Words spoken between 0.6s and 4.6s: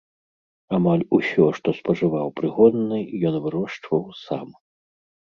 Амаль усё, што спажываў прыгонны, ён вырошчваў сам.